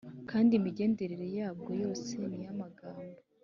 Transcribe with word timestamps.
kandi 0.29 0.51
imigendere 0.59 1.25
yabwo 1.37 1.71
yose 1.83 2.13
ni 2.27 2.37
iy’amahoro 2.41 2.99